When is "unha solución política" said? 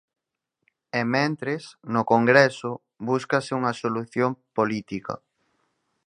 3.59-5.13